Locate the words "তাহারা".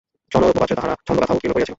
0.79-0.95